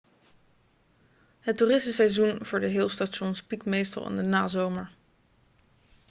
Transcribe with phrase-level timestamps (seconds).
[1.39, 4.89] het toeristenseizoen voor de hill stations piekt meestal in de nazomer